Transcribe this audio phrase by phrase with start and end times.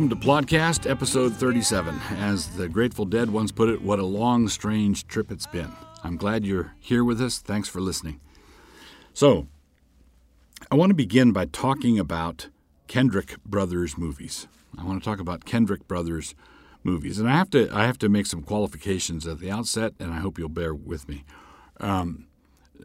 [0.00, 2.00] Welcome to Plodcast, episode 37.
[2.12, 5.70] As the Grateful Dead once put it, what a long, strange trip it's been.
[6.02, 7.38] I'm glad you're here with us.
[7.38, 8.18] Thanks for listening.
[9.12, 9.46] So,
[10.70, 12.48] I want to begin by talking about
[12.86, 14.48] Kendrick Brothers movies.
[14.78, 16.34] I want to talk about Kendrick Brothers
[16.82, 20.14] movies, and I have to I have to make some qualifications at the outset, and
[20.14, 21.24] I hope you'll bear with me.
[21.78, 22.26] Um,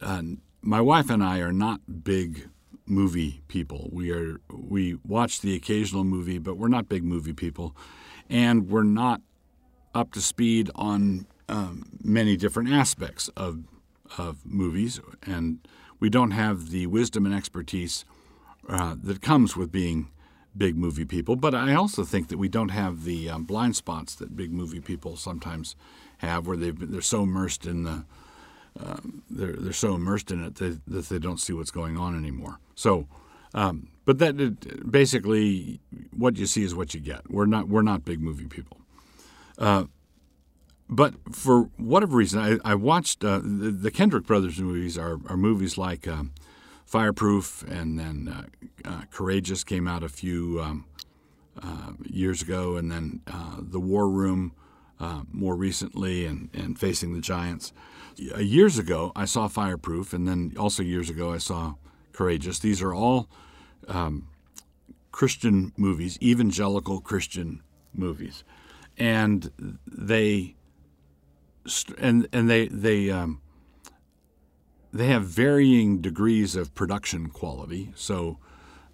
[0.01, 0.21] uh,
[0.61, 2.49] my wife and I are not big
[2.85, 3.89] movie people.
[3.91, 7.75] We are we watch the occasional movie, but we're not big movie people,
[8.29, 9.21] and we're not
[9.93, 13.63] up to speed on um, many different aspects of
[14.17, 15.67] of movies, and
[15.99, 18.05] we don't have the wisdom and expertise
[18.69, 20.09] uh, that comes with being
[20.57, 21.35] big movie people.
[21.35, 24.79] But I also think that we don't have the um, blind spots that big movie
[24.79, 25.75] people sometimes
[26.19, 28.05] have, where they've been, they're so immersed in the
[28.79, 32.17] um, they're they're so immersed in it that, that they don't see what's going on
[32.17, 32.59] anymore.
[32.75, 33.07] So,
[33.53, 35.79] um, but that it, basically
[36.15, 37.29] what you see is what you get.
[37.29, 38.77] We're not we're not big movie people.
[39.57, 39.85] Uh,
[40.87, 45.37] but for whatever reason, I, I watched uh, the, the, Kendrick Brothers movies are, are
[45.37, 46.31] movies like um,
[46.85, 48.27] Fireproof and then
[48.85, 50.85] uh, uh, Courageous came out a few um,
[51.61, 54.53] uh, years ago, and then uh, The War Room
[55.31, 57.73] more recently, and, and Facing the Giants.
[58.17, 61.75] Years ago, I saw Fireproof, and then also years ago, I saw
[62.13, 62.59] Courageous.
[62.59, 63.27] These are all
[63.87, 64.29] um,
[65.11, 67.61] Christian movies, evangelical Christian
[67.93, 68.43] movies,
[68.97, 69.51] and
[69.85, 70.55] they
[71.97, 73.41] and and they they um,
[74.93, 77.91] they have varying degrees of production quality.
[77.95, 78.39] So,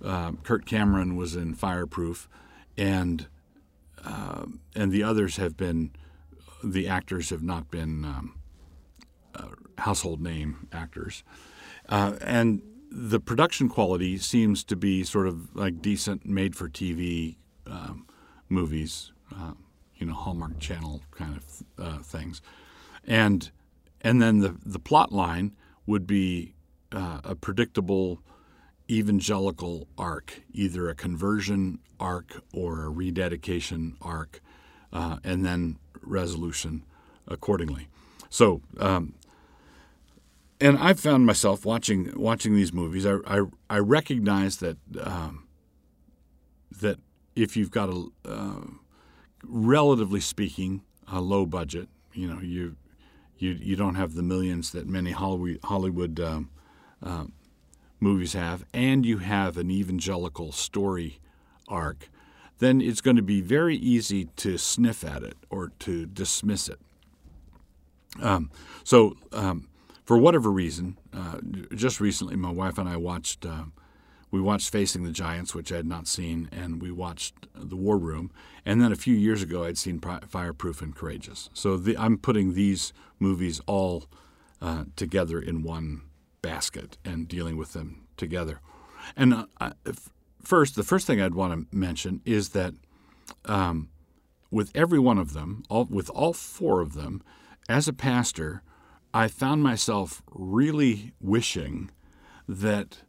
[0.04, 2.28] uh, Kirk Cameron was in Fireproof,
[2.78, 3.28] and
[4.06, 5.92] uh, and the others have been
[6.64, 8.40] the actors have not been um,
[9.36, 9.48] uh,
[9.80, 11.24] household name actors,
[11.90, 12.62] uh, and
[12.92, 18.06] the production quality seems to be sort of like decent, made for TV um,
[18.50, 19.53] movies, uh,
[19.96, 22.42] you know, Hallmark Channel kind of uh, things,
[23.06, 23.50] and
[24.02, 25.56] and then the the plot line
[25.86, 26.54] would be
[26.92, 28.22] uh, a predictable
[28.91, 34.41] evangelical arc, either a conversion arc or a rededication arc,
[34.91, 36.84] uh, and then resolution
[37.28, 37.88] accordingly.
[38.30, 39.13] So um,
[40.62, 43.06] and I've found myself watching watching these movies.
[43.06, 45.47] I I, I recognize that um,
[46.80, 47.00] that
[47.35, 48.68] if you've got a uh,
[49.44, 52.75] relatively speaking a low budget, you know you
[53.38, 56.50] you you don't have the millions that many Hollywood Hollywood um,
[57.03, 57.25] uh,
[58.01, 61.19] movies have, and you have an evangelical story
[61.67, 62.09] arc,
[62.59, 66.79] then it's going to be very easy to sniff at it or to dismiss it.
[68.22, 68.51] Um,
[68.84, 69.69] so um,
[70.03, 71.38] for whatever reason, uh,
[71.73, 73.66] just recently, my wife and I watched uh,
[74.31, 77.97] we watched Facing the Giants, which I had not seen, and we watched The War
[77.97, 78.31] Room.
[78.66, 81.50] And then a few years ago, I'd seen Fireproof and Courageous.
[81.53, 84.06] So the, I'm putting these movies all
[84.62, 86.03] uh, together in one
[86.41, 88.59] basket and dealing with them together.
[89.16, 89.72] And uh,
[90.44, 92.74] first, the first thing I'd want to mention is that
[93.46, 93.90] um,
[94.50, 97.22] with every one of them, all, with all four of them,
[97.69, 98.63] as a pastor,
[99.13, 101.91] I found myself really wishing
[102.47, 103.00] that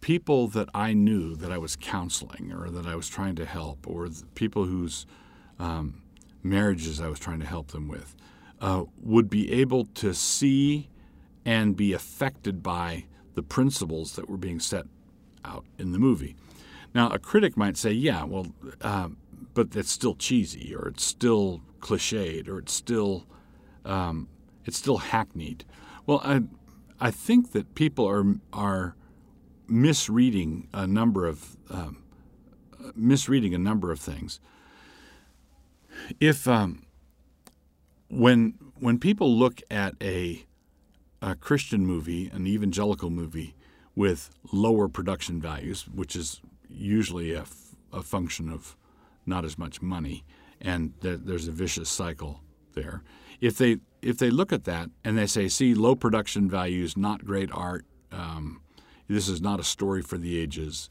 [0.00, 3.86] people that I knew that I was counseling or that I was trying to help,
[3.86, 5.06] or people whose
[5.58, 6.02] um,
[6.42, 8.16] marriages I was trying to help them with,
[8.60, 10.88] uh, would be able to see
[11.48, 14.84] and be affected by the principles that were being set
[15.46, 16.36] out in the movie.
[16.94, 18.48] Now, a critic might say, yeah, well,
[18.82, 19.08] uh,
[19.54, 23.24] but that's still cheesy, or it's still cliched, or it's still
[23.86, 24.28] um,
[24.66, 25.64] it's still hackneyed.
[26.04, 26.42] Well, I,
[27.00, 28.94] I think that people are are
[29.66, 32.02] misreading a number of um,
[32.94, 34.38] misreading a number of things.
[36.20, 36.82] If um,
[38.10, 40.44] when when people look at a
[41.20, 43.54] a Christian movie, an evangelical movie
[43.94, 48.76] with lower production values, which is usually a, f- a function of
[49.26, 50.24] not as much money,
[50.60, 52.40] and th- there's a vicious cycle
[52.74, 53.02] there.
[53.40, 57.24] If they if they look at that and they say, "See, low production values, not
[57.24, 57.84] great art.
[58.12, 58.62] Um,
[59.08, 60.90] this is not a story for the ages,"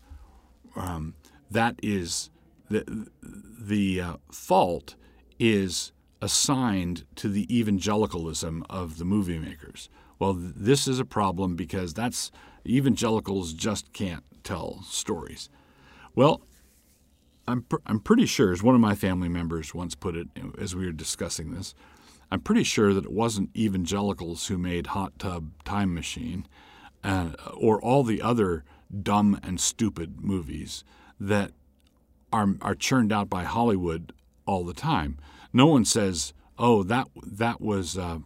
[0.76, 1.16] um,
[1.50, 2.30] that is
[2.70, 4.96] the the uh, fault
[5.40, 5.92] is
[6.22, 9.90] assigned to the evangelicalism of the movie makers.
[10.20, 12.32] Well, this is a problem because that's
[12.66, 15.50] evangelicals just can't tell stories.
[16.16, 16.42] Well,
[17.48, 20.28] I'm, pr- I'm pretty sure, as one of my family members once put it
[20.60, 21.74] as we were discussing this,
[22.30, 26.46] I'm pretty sure that it wasn't evangelicals who made Hot Tub Time Machine
[27.04, 28.66] uh, or all the other
[29.02, 30.84] dumb and stupid movies
[31.20, 31.52] that
[32.34, 34.12] are are churned out by Hollywood
[34.46, 35.18] all the time.
[35.54, 38.20] No one says, "Oh, that that was uh,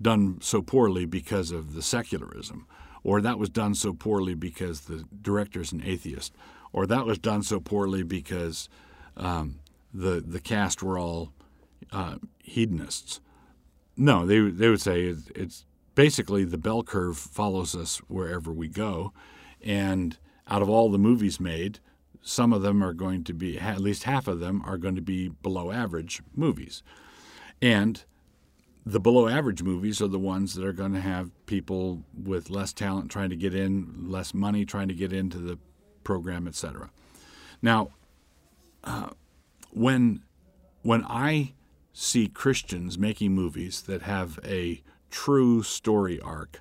[0.00, 2.66] done so poorly because of the secularism,"
[3.02, 6.34] or "That was done so poorly because the director's an atheist,"
[6.72, 8.68] or "That was done so poorly because
[9.16, 9.60] um,
[9.92, 11.32] the the cast were all
[11.92, 13.20] uh, hedonists."
[13.96, 18.68] No, they they would say it's, it's basically the bell curve follows us wherever we
[18.68, 19.12] go,
[19.62, 20.18] and
[20.48, 21.80] out of all the movies made,
[22.22, 25.02] some of them are going to be at least half of them are going to
[25.02, 26.82] be below average movies,
[27.62, 28.04] and
[28.86, 32.72] the below average movies are the ones that are going to have people with less
[32.72, 35.58] talent trying to get in, less money trying to get into the
[36.04, 36.88] program, etc.
[37.60, 37.90] Now,
[38.84, 39.08] uh,
[39.72, 40.22] when
[40.82, 41.54] when I
[41.92, 46.60] see Christians making movies that have a true story arc,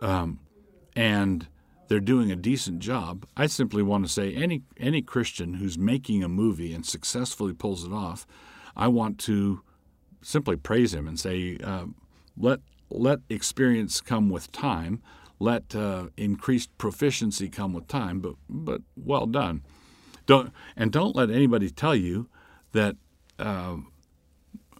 [0.00, 0.40] um,
[0.94, 1.46] and
[1.88, 6.22] they're doing a decent job, I simply want to say any any Christian who's making
[6.22, 8.26] a movie and successfully pulls it off,
[8.76, 9.62] I want to
[10.24, 11.86] simply praise him and say, uh,
[12.36, 12.60] let
[12.90, 15.02] let experience come with time,
[15.38, 19.62] let uh, increased proficiency come with time, but but well done.
[20.26, 22.28] Don't and don't let anybody tell you
[22.72, 22.96] that.
[23.38, 23.76] Uh,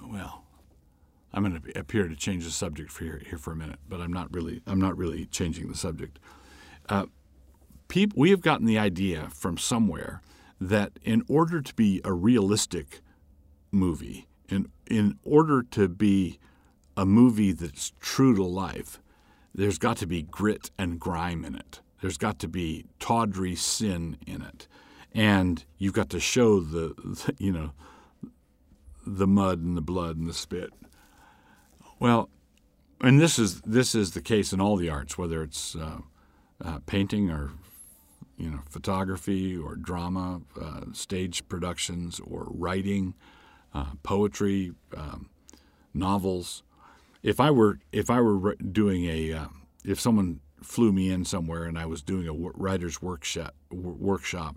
[0.03, 0.45] well,
[1.33, 4.01] I'm going to appear to change the subject for here, here for a minute, but
[4.01, 6.19] I'm not really I'm not really changing the subject.
[6.89, 7.07] Uh,
[7.89, 10.23] people, we have gotten the idea from somewhere
[10.61, 13.01] that in order to be a realistic
[13.73, 14.29] movie,
[14.89, 16.39] in order to be
[16.97, 19.01] a movie that's true to life,
[19.55, 21.81] there's got to be grit and grime in it.
[22.01, 24.69] There's got to be tawdry sin in it,
[25.13, 27.73] and you've got to show the, the you know
[29.07, 30.71] the mud and the blood and the spit.
[31.99, 32.29] Well,
[33.01, 36.01] and this is this is the case in all the arts, whether it's uh,
[36.63, 37.53] uh, painting or
[38.37, 43.15] you know photography or drama, uh, stage productions or writing,
[43.75, 45.29] uh, poetry, um,
[45.93, 46.63] novels.
[47.23, 49.47] If I were if I were doing a uh,
[49.85, 54.57] if someone flew me in somewhere and I was doing a writer's workshop workshop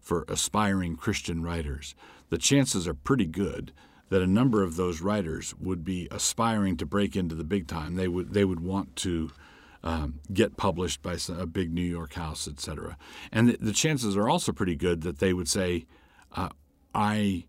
[0.00, 1.94] for aspiring Christian writers,
[2.30, 3.72] the chances are pretty good
[4.08, 7.96] that a number of those writers would be aspiring to break into the big time.
[7.96, 9.30] They would they would want to
[9.82, 12.96] um, get published by a big New York house, etc.
[13.30, 15.86] And the, the, chances are also pretty good that they would say,
[16.34, 16.50] uh,
[16.94, 17.44] "I."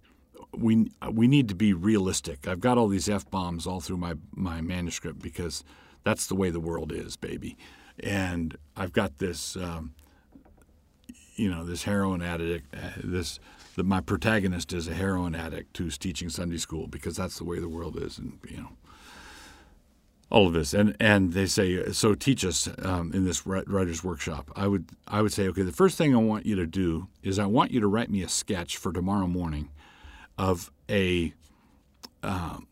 [0.58, 2.48] We, we need to be realistic.
[2.48, 5.64] I've got all these f bombs all through my, my manuscript because
[6.04, 7.58] that's the way the world is, baby.
[8.02, 9.94] And I've got this, um,
[11.36, 13.40] you know, this heroin addict, uh, this
[13.76, 17.60] that my protagonist is a heroin addict who's teaching Sunday school because that's the way
[17.60, 18.72] the world is, and you know
[20.30, 20.74] all of this.
[20.74, 24.52] And and they say, so teach us um, in this writers' workshop.
[24.56, 27.40] I would I would say, okay, the first thing I want you to do is
[27.40, 29.70] I want you to write me a sketch for tomorrow morning
[30.40, 31.34] of a
[32.24, 32.66] um,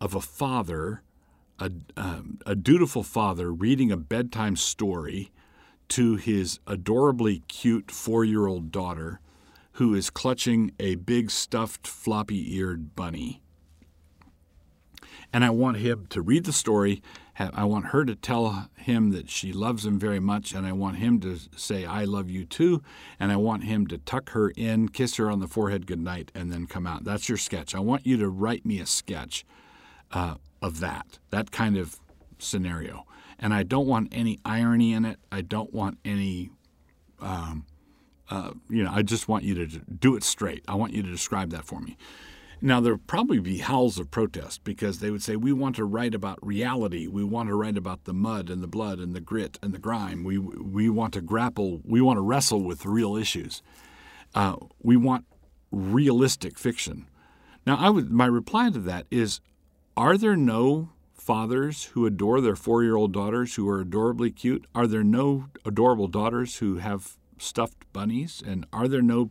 [0.00, 1.02] of a father,
[1.58, 5.30] a um, a dutiful father reading a bedtime story
[5.88, 9.20] to his adorably cute four year old daughter
[9.76, 13.40] who is clutching a big stuffed floppy eared bunny.
[15.32, 17.02] And I want him to read the story.
[17.38, 20.98] I want her to tell him that she loves him very much, and I want
[20.98, 22.82] him to say, I love you too.
[23.18, 26.52] And I want him to tuck her in, kiss her on the forehead goodnight, and
[26.52, 27.04] then come out.
[27.04, 27.74] That's your sketch.
[27.74, 29.44] I want you to write me a sketch
[30.10, 31.98] uh, of that, that kind of
[32.38, 33.06] scenario.
[33.38, 35.18] And I don't want any irony in it.
[35.32, 36.50] I don't want any
[37.20, 37.64] um,
[38.32, 40.64] uh, you know, I just want you to do it straight.
[40.66, 41.98] I want you to describe that for me.
[42.64, 46.14] Now, there'll probably be howls of protest because they would say, We want to write
[46.14, 47.08] about reality.
[47.08, 49.80] We want to write about the mud and the blood and the grit and the
[49.80, 50.22] grime.
[50.22, 53.62] We, we want to grapple, we want to wrestle with real issues.
[54.32, 55.26] Uh, we want
[55.72, 57.08] realistic fiction.
[57.66, 59.40] Now, I would, my reply to that is
[59.96, 64.68] Are there no fathers who adore their four year old daughters who are adorably cute?
[64.72, 68.40] Are there no adorable daughters who have stuffed bunnies?
[68.46, 69.30] And are there no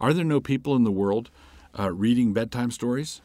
[0.00, 1.30] are there no people in the world
[1.78, 3.20] uh, reading bedtime stories?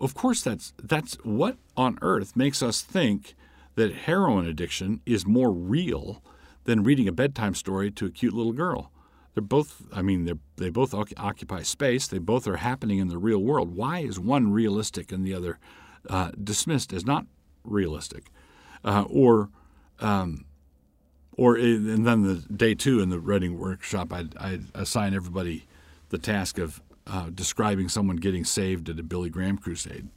[0.00, 3.34] Of course, that's that's what on earth makes us think
[3.76, 6.22] that heroin addiction is more real
[6.64, 8.90] than reading a bedtime story to a cute little girl.
[9.34, 12.06] They're both, I mean, they they both occupy space.
[12.08, 13.76] They both are happening in the real world.
[13.76, 15.58] Why is one realistic and the other
[16.08, 17.26] uh, dismissed as not
[17.64, 18.30] realistic?
[18.84, 19.50] Uh, or
[20.00, 20.46] um,
[21.36, 25.66] or and then the day two in the writing workshop, I I assign everybody
[26.08, 30.08] the task of uh, describing someone getting saved at a Billy Graham crusade.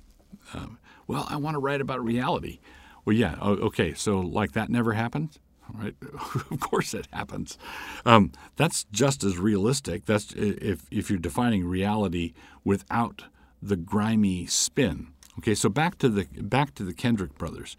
[0.53, 2.59] Um, well, I want to write about reality.
[3.05, 5.39] Well, yeah, okay, so like that never happened.
[5.73, 5.95] right?
[6.51, 7.57] of course it happens.
[8.05, 10.05] Um, that's just as realistic.
[10.05, 13.23] That's if if you're defining reality without
[13.61, 15.07] the grimy spin.
[15.39, 17.77] Okay, so back to the back to the Kendrick brothers.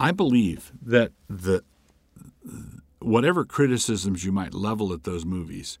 [0.00, 1.62] I believe that the
[3.00, 5.78] whatever criticisms you might level at those movies,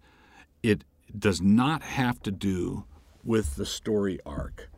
[0.62, 0.84] it
[1.16, 2.84] does not have to do
[3.24, 4.68] with the story arc.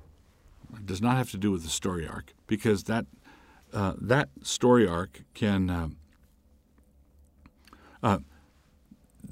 [0.75, 3.06] It does not have to do with the story arc because that
[3.72, 5.88] uh, that story arc can uh,
[8.02, 8.18] uh,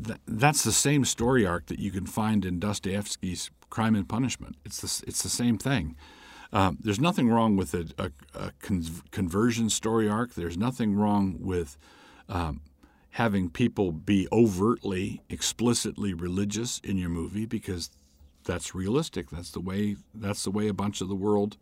[0.05, 4.57] th- that's the same story arc that you can find in Dostoevsky's Crime and Punishment.
[4.65, 5.97] It's the, it's the same thing.
[6.53, 10.35] Um, there's nothing wrong with a, a, a con- conversion story arc.
[10.35, 11.77] There's nothing wrong with
[12.29, 12.63] um,
[13.19, 17.91] having people be overtly, explicitly religious in your movie because
[18.45, 19.29] that's realistic.
[19.31, 19.97] That's the way.
[20.15, 21.57] That's the way a bunch of the world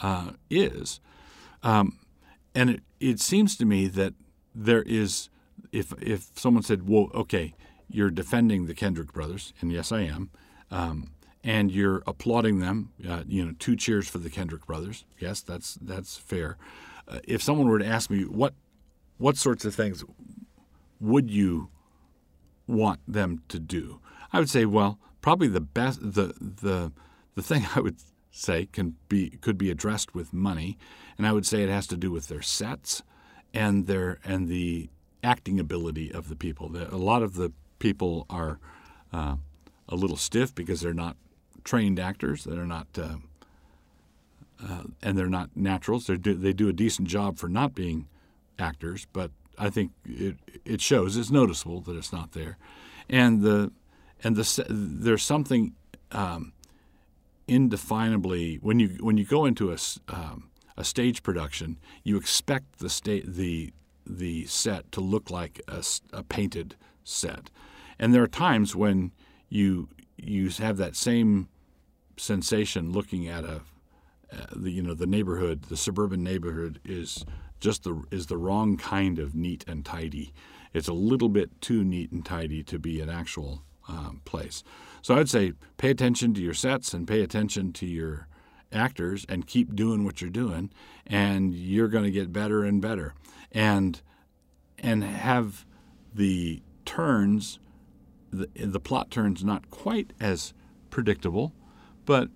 [0.00, 1.00] uh, is.
[1.62, 1.98] Um,
[2.54, 4.12] and it, it seems to me that
[4.54, 5.30] there is,
[5.72, 7.54] if if someone said, "Well, okay,
[7.88, 10.28] you're defending the Kendrick brothers," and yes, I am.
[10.70, 12.92] Um, and you're applauding them.
[13.08, 15.06] Uh, you know, two cheers for the Kendrick brothers.
[15.18, 16.58] Yes, that's that's fair.
[17.08, 18.52] Uh, if someone were to ask me what
[19.16, 20.04] what sorts of things
[21.02, 21.68] would you
[22.66, 24.00] want them to do,
[24.32, 26.92] I would say, well, probably the best the the
[27.34, 27.96] the thing I would
[28.30, 30.78] say can be could be addressed with money,
[31.18, 33.02] and I would say it has to do with their sets
[33.52, 34.88] and their and the
[35.22, 36.74] acting ability of the people.
[36.76, 38.58] A lot of the people are
[39.12, 39.36] uh,
[39.88, 41.16] a little stiff because they're not
[41.64, 42.44] trained actors.
[42.44, 43.16] They're not, uh,
[44.62, 46.06] uh, and they're not naturals.
[46.06, 48.08] They do, they do a decent job for not being
[48.58, 51.16] actors, but I think it it shows.
[51.16, 52.58] It's noticeable that it's not there,
[53.08, 53.72] and the
[54.22, 55.74] and the there's something
[56.10, 56.52] um,
[57.48, 59.78] indefinably when you when you go into a
[60.08, 63.72] um, a stage production, you expect the sta- the
[64.06, 67.50] the set to look like a, a painted set,
[67.98, 69.12] and there are times when
[69.48, 71.48] you you have that same
[72.16, 73.60] sensation looking at a
[74.32, 77.24] uh, the you know the neighborhood the suburban neighborhood is
[77.62, 80.34] just the is the wrong kind of neat and tidy.
[80.74, 84.64] It's a little bit too neat and tidy to be an actual um, place.
[85.00, 88.26] So i'd say pay attention to your sets and pay attention to your
[88.72, 90.70] actors and keep doing what you're doing
[91.06, 93.14] and you're going to get better and better.
[93.52, 94.02] And
[94.78, 95.64] and have
[96.12, 97.60] the turns
[98.32, 100.52] the, the plot turns not quite as
[100.90, 101.52] predictable
[102.06, 102.28] but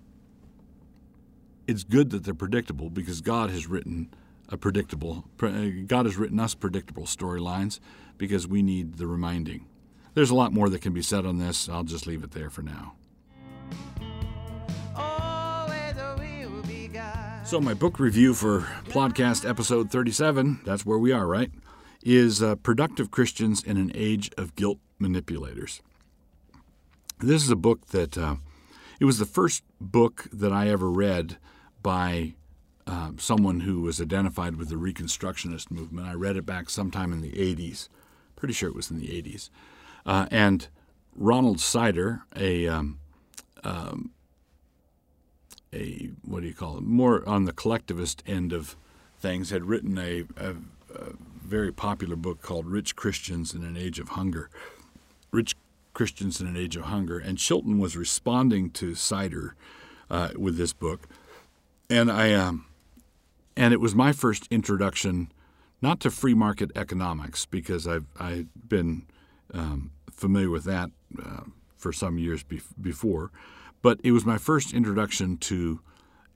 [1.67, 4.09] it's good that they're predictable because God has written
[4.49, 7.81] a predictable God has written us predictable storylines
[8.19, 9.67] because we need the reminding.
[10.15, 11.69] There's a lot more that can be said on this.
[11.69, 12.95] I'll just leave it there for now.
[17.45, 21.51] So, my book review for podcast episode 37, that's where we are, right?
[22.03, 25.81] Is uh, Productive Christians in an Age of Guilt Manipulators.
[27.21, 28.37] This is a book that uh,
[28.99, 31.37] it was the first book that I ever read
[31.83, 32.35] by
[32.87, 36.07] uh, someone who was identified with the Reconstructionist movement.
[36.07, 37.89] I read it back sometime in the 80s.
[38.37, 39.51] Pretty sure it was in the 80s.
[40.05, 40.69] Uh, and
[41.17, 42.99] Ronald Sider, a um,
[43.65, 44.13] um,
[45.73, 46.85] a what do you call it?
[46.85, 48.77] More on the collectivist end of
[49.19, 50.51] things, had written a, a,
[50.95, 51.13] a
[51.43, 54.51] very popular book called "Rich Christians in an Age of Hunger."
[55.33, 55.57] Rich
[55.93, 57.19] Christians in an Age of Hunger.
[57.19, 59.57] And Chilton was responding to Sider
[60.09, 61.09] uh, with this book,
[61.91, 62.67] and I um,
[63.57, 65.33] and it was my first introduction,
[65.81, 69.07] not to free market economics because I've I've been
[69.55, 70.91] um, familiar with that
[71.23, 71.43] uh,
[71.77, 73.31] for some years be- before,
[73.83, 75.81] but it was my first introduction to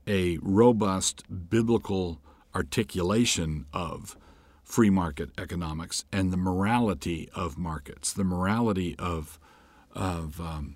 [0.07, 2.19] a robust biblical
[2.55, 4.17] articulation of
[4.63, 9.39] free market economics and the morality of markets, the morality of
[9.93, 10.75] of um,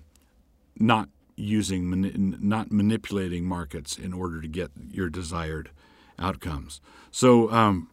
[0.78, 5.70] not using not manipulating markets in order to get your desired
[6.18, 6.80] outcomes.
[7.10, 7.88] So um,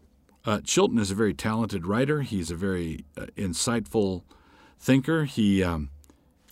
[0.45, 2.21] uh, Chilton is a very talented writer.
[2.21, 4.23] He's a very uh, insightful
[4.79, 5.25] thinker.
[5.25, 5.89] He um,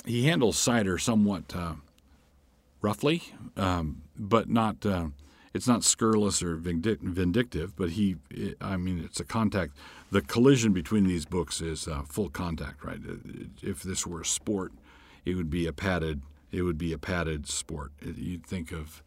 [0.06, 1.76] he handles Sider somewhat uh,
[2.82, 3.24] roughly,
[3.58, 4.86] um, but not.
[4.86, 5.08] Uh,
[5.54, 8.16] it's not scurrilous or vindictive, but he.
[8.62, 9.74] I mean, it's a contact
[10.12, 13.00] the collision between these books is uh, full contact, right?
[13.62, 14.74] If this were a sport,
[15.26, 17.94] it would be a padded it would be a padded sport.
[18.04, 19.02] You'd think of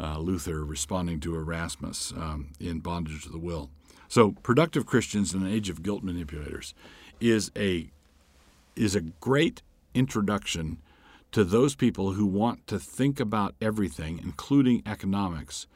[0.00, 3.70] uh, Luther responding to Erasmus um, in Bondage to the Will.
[4.08, 6.74] So, productive Christians in an age of guilt manipulators
[7.20, 7.90] is a
[8.76, 9.62] is a great
[9.94, 10.78] introduction
[11.32, 15.66] to those people who want to think about everything, including economics,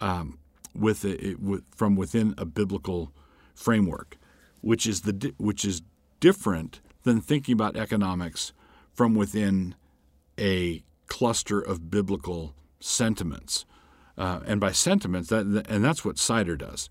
[0.00, 0.38] um,
[0.74, 3.12] with, a, with from within a biblical
[3.54, 4.18] framework.
[4.62, 5.82] which is the which is
[6.20, 8.52] different than thinking about economics
[8.94, 9.74] from within
[10.38, 13.64] a cluster of biblical sentiments.
[14.18, 16.88] Uh, and by sentiments, that, and that's what Sider does.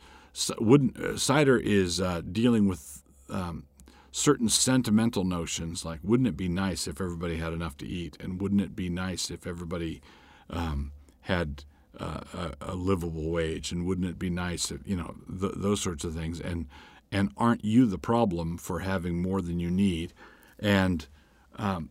[0.59, 3.65] Wouldn't, uh, Sider is uh, dealing with um,
[4.11, 8.41] certain sentimental notions, like wouldn't it be nice if everybody had enough to eat, and
[8.41, 10.01] wouldn't it be nice if everybody
[10.49, 11.63] um, had
[11.99, 15.81] uh, a, a, livable wage, and wouldn't it be nice if you know th- those
[15.81, 16.67] sorts of things, and
[17.11, 20.13] and aren't you the problem for having more than you need,
[20.59, 21.07] and
[21.57, 21.89] um,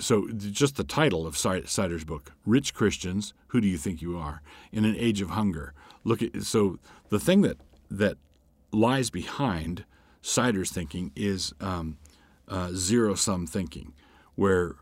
[0.00, 4.42] so just the title of Sider's book, "Rich Christians, Who Do You Think You Are?"
[4.72, 5.74] in an age of hunger.
[6.04, 6.78] Look at so
[7.10, 7.58] the thing that
[7.90, 8.16] that
[8.72, 9.84] lies behind
[10.22, 11.98] Sider's thinking is um,
[12.48, 13.92] uh, zero sum thinking,
[14.34, 14.76] where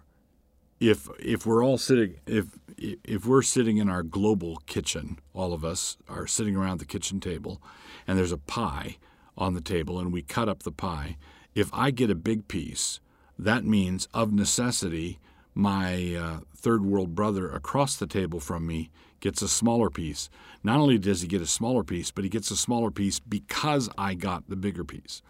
[0.80, 2.46] if if we're all sitting if
[2.76, 7.20] if we're sitting in our global kitchen, all of us are sitting around the kitchen
[7.20, 7.60] table,
[8.06, 8.96] and there's a pie
[9.36, 11.16] on the table, and we cut up the pie.
[11.54, 13.00] If I get a big piece,
[13.38, 15.18] that means, of necessity,
[15.54, 18.90] my uh, third world brother across the table from me
[19.20, 20.28] gets a smaller piece.
[20.62, 23.88] Not only does he get a smaller piece, but he gets a smaller piece because
[23.98, 25.22] I got the bigger piece.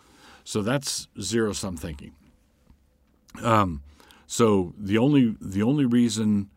[0.45, 2.13] So that's zero sum thinking.
[3.43, 3.83] Um,
[4.27, 6.51] so the only the only reason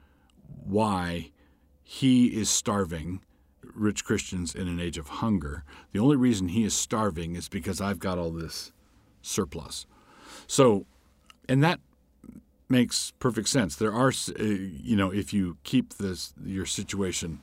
[0.65, 1.31] why
[1.83, 3.21] he is starving
[3.73, 7.79] rich Christians in an age of hunger, the only reason he is starving is because
[7.79, 8.71] I've got all this
[9.21, 9.85] surplus.
[10.47, 10.85] So
[11.51, 11.81] and that
[12.69, 13.75] makes perfect sense.
[13.75, 17.41] There are, uh, you know, if you keep this your situation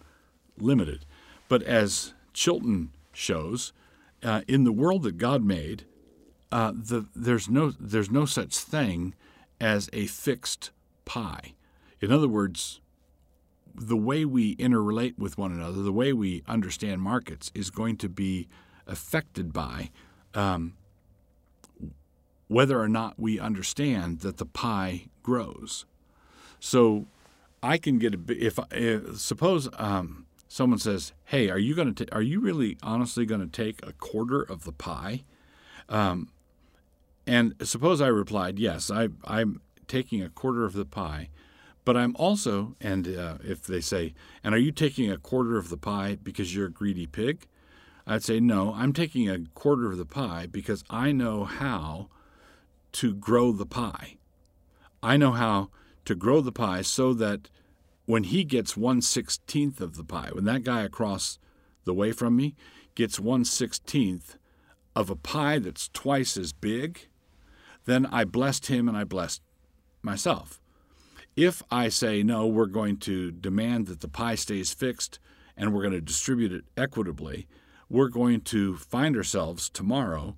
[0.57, 1.05] limited,
[1.47, 3.75] but as Chilton shows,
[4.23, 5.85] uh, in the world that God made,
[6.51, 9.15] uh, the, there's no there's no such thing
[9.61, 10.71] as a fixed
[11.05, 11.53] pie.
[12.01, 12.81] In other words,
[13.75, 18.09] the way we interrelate with one another, the way we understand markets, is going to
[18.09, 18.49] be
[18.87, 19.91] affected by
[20.33, 20.79] um,
[22.49, 25.85] whether or not we understand that the pie grows.
[26.59, 27.07] So
[27.63, 32.15] I can get a if, if suppose um, someone says, "Hey, are you going to
[32.15, 35.23] are you really honestly going to take a quarter of the pie?"
[35.89, 36.31] Um,
[37.27, 41.29] and suppose I replied, "Yes, I, I'm taking a quarter of the pie."
[41.85, 44.13] But I'm also, and uh, if they say,
[44.45, 47.47] and are you taking a quarter of the pie because you're a greedy pig?
[48.07, 52.11] I'd say, no, I'm taking a quarter of the pie because I know how
[52.93, 54.17] to grow the pie.
[55.03, 55.71] I know how
[56.05, 57.51] to grow the pie so that
[58.07, 61.39] when he gets one sixteenth of the pie, when that guy across
[61.85, 62.55] the way from me
[62.95, 64.37] gets one sixteenth
[64.97, 67.09] of a pie that's twice as big,
[67.85, 69.43] then I blessed him and I blessed
[70.03, 70.61] myself.
[71.37, 75.21] If I say, no, we're going to demand that the pie stays fixed
[75.57, 77.47] and we're going to distribute it equitably,
[77.89, 80.37] we're going to find ourselves tomorrow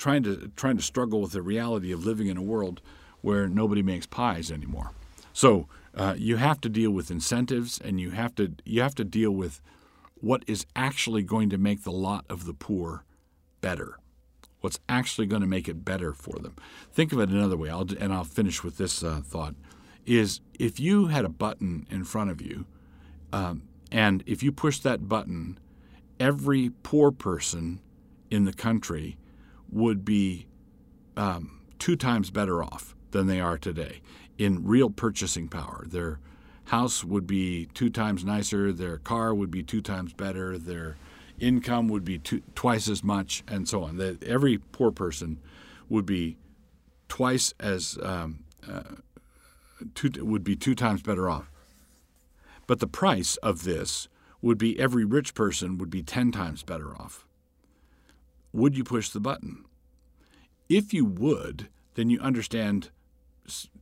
[0.00, 2.80] trying to trying to struggle with the reality of living in a world
[3.20, 4.92] where nobody makes pies anymore.
[5.34, 9.04] So uh, you have to deal with incentives, and you have to you have to
[9.04, 9.60] deal with
[10.14, 13.04] what is actually going to make the lot of the poor
[13.60, 13.98] better.
[14.62, 16.56] What's actually going to make it better for them?
[16.92, 19.54] Think of it another way, I'll, and I'll finish with this uh, thought:
[20.06, 22.64] is if you had a button in front of you,
[23.34, 25.58] um, and if you push that button,
[26.18, 27.80] every poor person
[28.30, 29.16] in the country
[29.72, 30.46] would be
[31.16, 34.00] um, two times better off than they are today
[34.38, 35.84] in real purchasing power.
[35.86, 36.18] Their
[36.66, 40.96] house would be two times nicer, their car would be two times better, their
[41.38, 43.96] income would be two, twice as much, and so on.
[43.96, 45.38] That every poor person
[45.88, 46.36] would be
[47.08, 48.82] twice as um, uh,
[49.94, 51.50] two, would be two times better off.
[52.66, 54.08] But the price of this
[54.40, 57.26] would be every rich person would be ten times better off
[58.52, 59.64] would you push the button?
[60.68, 62.90] If you would, then you understand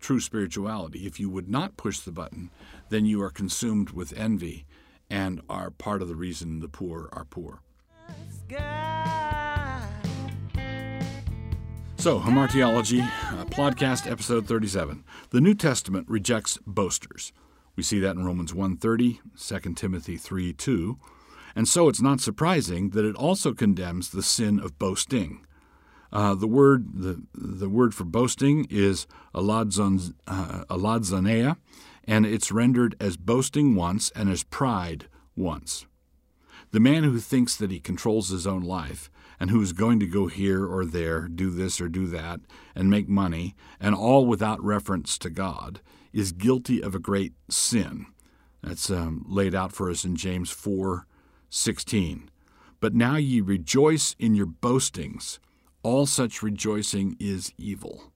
[0.01, 1.07] true spirituality.
[1.07, 2.51] If you would not push the button,
[2.89, 4.65] then you are consumed with envy
[5.11, 7.61] and are part of the reason the poor are poor.
[11.97, 15.05] So, Hamartiology, uh, podcast episode 37.
[15.31, 17.33] The New Testament rejects boasters.
[17.75, 20.99] We see that in Romans 1.30, 2 Timothy 3 2,
[21.55, 25.45] and so it's not surprising that it also condemns the sin of boasting.
[26.11, 31.55] Uh, the word the, the word for boasting is aladzon, uh,
[32.05, 35.07] and it's rendered as boasting once and as pride
[35.37, 35.87] once.
[36.71, 40.07] The man who thinks that he controls his own life and who is going to
[40.07, 42.41] go here or there, do this or do that,
[42.75, 45.81] and make money, and all without reference to God,
[46.13, 48.07] is guilty of a great sin.
[48.63, 51.07] That's um, laid out for us in James 4
[51.51, 52.31] 16.
[52.81, 55.41] But now ye rejoice in your boastings.
[55.83, 58.13] All such rejoicing is evil.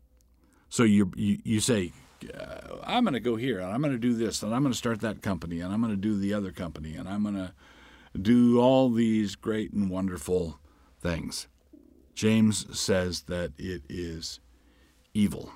[0.69, 1.93] So you, you, you say,
[2.33, 4.73] uh, I'm going to go here and I'm going to do this and I'm going
[4.73, 7.35] to start that company and I'm going to do the other company and I'm going
[7.35, 7.53] to
[8.21, 10.59] do all these great and wonderful
[11.01, 11.49] things.
[12.15, 14.41] James says that it is
[15.15, 15.53] evil.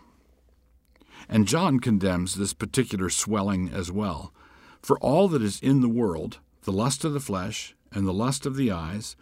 [1.29, 4.33] And John condemns this particular swelling as well.
[4.83, 8.45] For all that is in the world, the lust of the flesh, and the lust
[8.45, 9.15] of the eyes,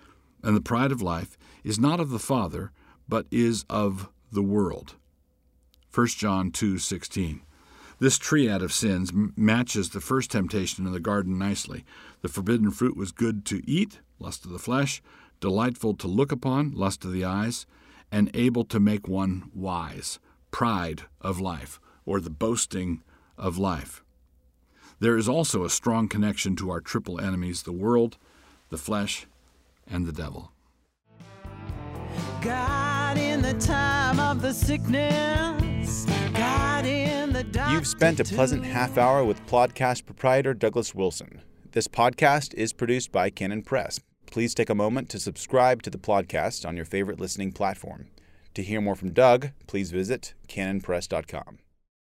[0.42, 2.72] and the pride of life, is not of the Father,
[3.07, 4.94] but is of the world.
[5.92, 7.42] 1 John 2:16.
[7.98, 11.85] This triad of sins matches the first temptation in the garden nicely.
[12.22, 15.02] The forbidden fruit was good to eat, lust of the flesh,
[15.38, 17.66] delightful to look upon, lust of the eyes,
[18.11, 20.18] and able to make one wise,
[20.50, 23.02] pride of life, or the boasting
[23.37, 24.04] of life.
[25.00, 28.16] There is also a strong connection to our triple enemies the world,
[28.70, 29.26] the flesh,
[29.90, 30.52] and the devil.
[32.40, 38.98] God in the time of the sickness, God in the You've spent a pleasant half
[38.98, 41.40] hour with podcast proprietor Douglas Wilson.
[41.72, 43.98] This podcast is produced by Canon Press.
[44.26, 48.07] Please take a moment to subscribe to the podcast on your favorite listening platform.
[48.54, 51.59] To hear more from Doug, please visit canonpress.com.